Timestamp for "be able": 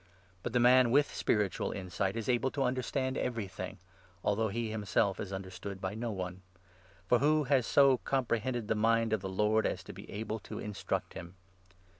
10.01-10.39